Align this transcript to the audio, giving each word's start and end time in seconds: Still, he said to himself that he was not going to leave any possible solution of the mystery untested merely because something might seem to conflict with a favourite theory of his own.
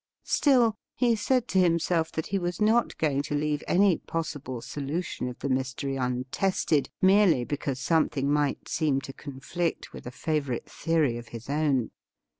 Still, 0.25 0.73
he 0.95 1.15
said 1.15 1.47
to 1.49 1.59
himself 1.59 2.11
that 2.13 2.25
he 2.33 2.39
was 2.39 2.59
not 2.59 2.97
going 2.97 3.21
to 3.21 3.35
leave 3.35 3.63
any 3.67 3.99
possible 3.99 4.59
solution 4.59 5.27
of 5.27 5.37
the 5.37 5.47
mystery 5.47 5.95
untested 5.95 6.89
merely 7.03 7.43
because 7.43 7.79
something 7.79 8.27
might 8.27 8.67
seem 8.67 8.99
to 9.01 9.13
conflict 9.13 9.93
with 9.93 10.07
a 10.07 10.09
favourite 10.09 10.67
theory 10.67 11.19
of 11.19 11.27
his 11.27 11.51
own. 11.51 11.91